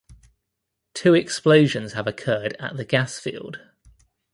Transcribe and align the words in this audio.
Two 0.95 1.13
explosions 1.13 1.93
have 1.93 2.07
occurred 2.07 2.55
at 2.59 2.75
the 2.75 2.85
gas 2.85 3.19
field. 3.19 3.59